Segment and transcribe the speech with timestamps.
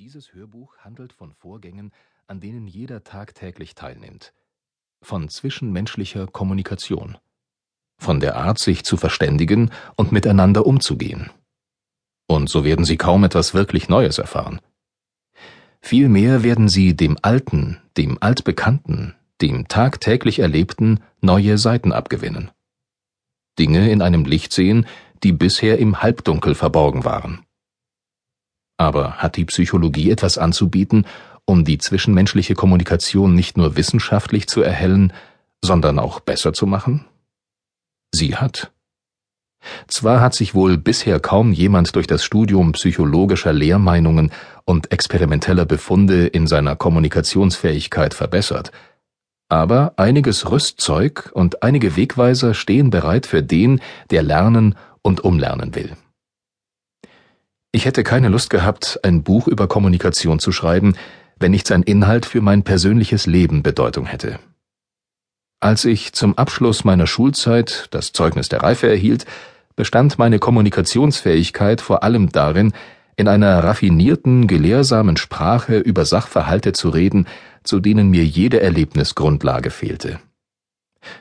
[0.00, 1.92] Dieses Hörbuch handelt von Vorgängen,
[2.26, 4.34] an denen jeder tagtäglich teilnimmt.
[5.00, 7.16] Von zwischenmenschlicher Kommunikation.
[7.98, 11.30] Von der Art, sich zu verständigen und miteinander umzugehen.
[12.26, 14.60] Und so werden Sie kaum etwas wirklich Neues erfahren.
[15.80, 22.50] Vielmehr werden Sie dem Alten, dem Altbekannten, dem tagtäglich Erlebten neue Seiten abgewinnen.
[23.60, 24.86] Dinge in einem Licht sehen,
[25.22, 27.46] die bisher im Halbdunkel verborgen waren.
[28.84, 31.06] Aber hat die Psychologie etwas anzubieten,
[31.46, 35.14] um die zwischenmenschliche Kommunikation nicht nur wissenschaftlich zu erhellen,
[35.64, 37.06] sondern auch besser zu machen?
[38.14, 38.72] Sie hat.
[39.88, 44.30] Zwar hat sich wohl bisher kaum jemand durch das Studium psychologischer Lehrmeinungen
[44.66, 48.70] und experimenteller Befunde in seiner Kommunikationsfähigkeit verbessert,
[49.48, 53.80] aber einiges Rüstzeug und einige Wegweiser stehen bereit für den,
[54.10, 55.96] der lernen und umlernen will.
[57.74, 60.94] Ich hätte keine Lust gehabt, ein Buch über Kommunikation zu schreiben,
[61.40, 64.38] wenn nicht sein Inhalt für mein persönliches Leben Bedeutung hätte.
[65.58, 69.26] Als ich zum Abschluss meiner Schulzeit das Zeugnis der Reife erhielt,
[69.74, 72.74] bestand meine Kommunikationsfähigkeit vor allem darin,
[73.16, 77.26] in einer raffinierten, gelehrsamen Sprache über Sachverhalte zu reden,
[77.64, 80.20] zu denen mir jede Erlebnisgrundlage fehlte.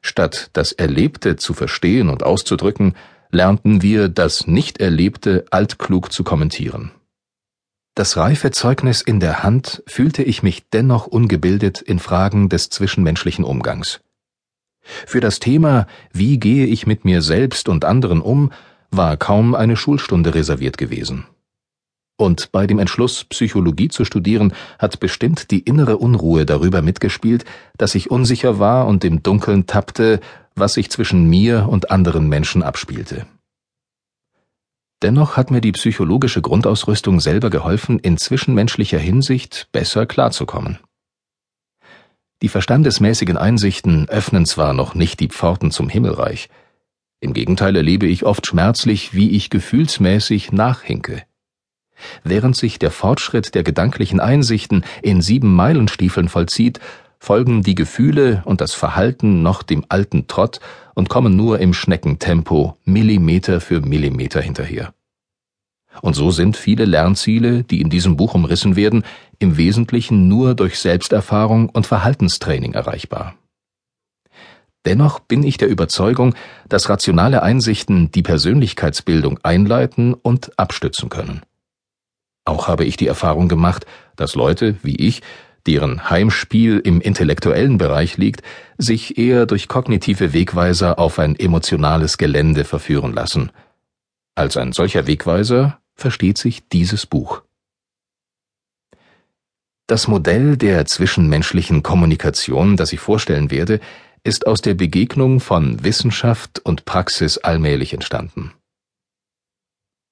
[0.00, 2.94] Statt das Erlebte zu verstehen und auszudrücken,
[3.36, 6.90] lernten wir das Nicht-Erlebte altklug zu kommentieren.
[7.94, 13.44] Das reife Zeugnis in der Hand fühlte ich mich dennoch ungebildet in Fragen des zwischenmenschlichen
[13.44, 14.00] Umgangs.
[14.80, 18.52] Für das Thema Wie gehe ich mit mir selbst und anderen um,
[18.90, 21.26] war kaum eine Schulstunde reserviert gewesen.
[22.18, 27.44] Und bei dem Entschluss, Psychologie zu studieren, hat bestimmt die innere Unruhe darüber mitgespielt,
[27.76, 30.20] dass ich unsicher war und im Dunkeln tappte,
[30.56, 33.26] was sich zwischen mir und anderen Menschen abspielte.
[35.02, 40.78] Dennoch hat mir die psychologische Grundausrüstung selber geholfen, in zwischenmenschlicher Hinsicht besser klarzukommen.
[42.42, 46.48] Die verstandesmäßigen Einsichten öffnen zwar noch nicht die Pforten zum Himmelreich,
[47.20, 51.22] im Gegenteil erlebe ich oft schmerzlich, wie ich gefühlsmäßig nachhinke.
[52.24, 56.78] Während sich der Fortschritt der gedanklichen Einsichten in sieben Meilenstiefeln vollzieht,
[57.18, 60.60] folgen die Gefühle und das Verhalten noch dem alten Trott
[60.94, 64.92] und kommen nur im Schneckentempo Millimeter für Millimeter hinterher.
[66.02, 69.04] Und so sind viele Lernziele, die in diesem Buch umrissen werden,
[69.38, 73.34] im Wesentlichen nur durch Selbsterfahrung und Verhaltenstraining erreichbar.
[74.84, 76.34] Dennoch bin ich der Überzeugung,
[76.68, 81.42] dass rationale Einsichten die Persönlichkeitsbildung einleiten und abstützen können.
[82.44, 83.84] Auch habe ich die Erfahrung gemacht,
[84.14, 85.22] dass Leute wie ich
[85.66, 88.42] deren Heimspiel im intellektuellen Bereich liegt,
[88.78, 93.50] sich eher durch kognitive Wegweiser auf ein emotionales Gelände verführen lassen.
[94.34, 97.42] Als ein solcher Wegweiser versteht sich dieses Buch.
[99.86, 103.80] Das Modell der zwischenmenschlichen Kommunikation, das ich vorstellen werde,
[104.24, 108.52] ist aus der Begegnung von Wissenschaft und Praxis allmählich entstanden.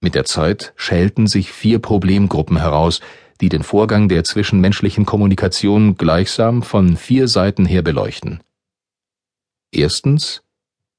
[0.00, 3.00] Mit der Zeit schälten sich vier Problemgruppen heraus,
[3.40, 8.42] die den Vorgang der zwischenmenschlichen Kommunikation gleichsam von vier Seiten her beleuchten.
[9.72, 10.42] Erstens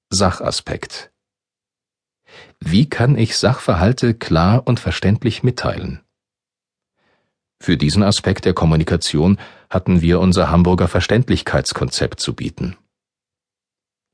[0.10, 1.12] Sachaspekt.
[2.60, 6.02] Wie kann ich Sachverhalte klar und verständlich mitteilen?
[7.60, 9.40] Für diesen Aspekt der Kommunikation
[9.70, 12.78] hatten wir unser Hamburger Verständlichkeitskonzept zu bieten.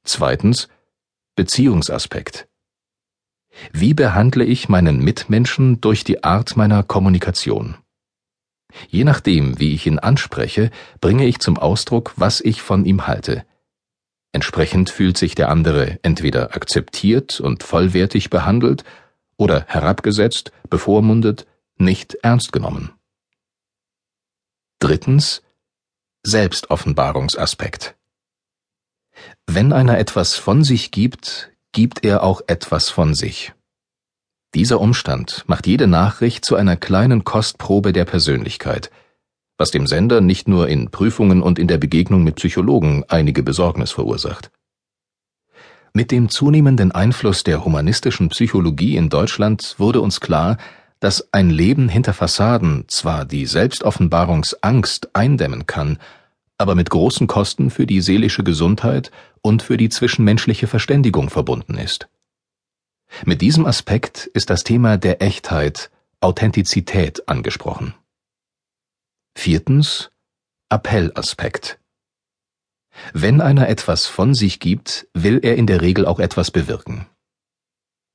[0.06, 0.70] Zweitens
[1.36, 2.48] Beziehungsaspekt.
[3.72, 7.76] Wie behandle ich meinen Mitmenschen durch die Art meiner Kommunikation?
[8.90, 13.46] Je nachdem, wie ich ihn anspreche, bringe ich zum Ausdruck, was ich von ihm halte.
[14.32, 18.84] Entsprechend fühlt sich der andere entweder akzeptiert und vollwertig behandelt
[19.38, 21.46] oder herabgesetzt, bevormundet,
[21.78, 22.92] nicht ernst genommen.
[24.80, 25.44] Drittens
[26.24, 27.96] Selbstoffenbarungsaspekt.
[29.46, 33.54] Wenn einer etwas von sich gibt, gibt er auch etwas von sich.
[34.56, 38.92] Dieser Umstand macht jede Nachricht zu einer kleinen Kostprobe der Persönlichkeit,
[39.58, 43.92] was dem Sender nicht nur in Prüfungen und in der Begegnung mit Psychologen einige Besorgnis
[43.92, 44.52] verursacht.
[45.92, 50.58] Mit dem zunehmenden Einfluss der humanistischen Psychologie in Deutschland wurde uns klar,
[51.00, 55.98] dass ein Leben hinter Fassaden zwar die Selbstoffenbarungsangst eindämmen kann,
[56.60, 59.12] aber mit großen Kosten für die seelische Gesundheit
[59.42, 62.08] und für die zwischenmenschliche Verständigung verbunden ist.
[63.26, 67.94] Mit diesem Aspekt ist das Thema der Echtheit, Authentizität angesprochen.
[69.36, 70.12] Viertens
[70.70, 71.80] Appellaspekt.
[73.14, 77.08] Wenn einer etwas von sich gibt, will er in der Regel auch etwas bewirken.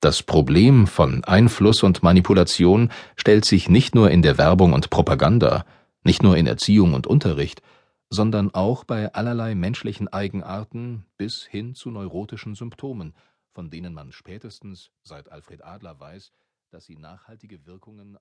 [0.00, 5.64] Das Problem von Einfluss und Manipulation stellt sich nicht nur in der Werbung und Propaganda,
[6.04, 7.62] nicht nur in Erziehung und Unterricht,
[8.10, 13.14] sondern auch bei allerlei menschlichen Eigenarten bis hin zu neurotischen Symptomen,
[13.58, 16.32] von denen man spätestens seit Alfred Adler weiß,
[16.70, 18.16] dass sie nachhaltige Wirkungen auf